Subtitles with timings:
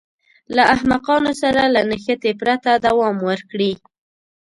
[0.55, 3.73] له احمقانو سره له نښتې پرته دوام ورکړي.